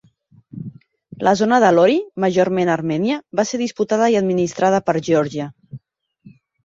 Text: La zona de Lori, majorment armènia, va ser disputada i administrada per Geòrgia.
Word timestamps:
La 1.27 1.33
zona 1.41 1.59
de 1.63 1.69
Lori, 1.75 1.97
majorment 2.25 2.71
armènia, 2.77 3.17
va 3.41 3.45
ser 3.51 3.59
disputada 3.63 4.09
i 4.17 4.21
administrada 4.23 4.81
per 4.89 4.97
Geòrgia. 5.11 5.51